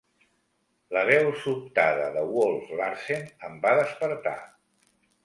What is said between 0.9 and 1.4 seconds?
La veu